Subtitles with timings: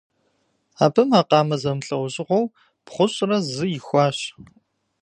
[0.83, 2.51] Абы макъамэ зэмылӀэужьыгъуэу
[2.85, 4.17] бгъущӏрэ зы ихуащ.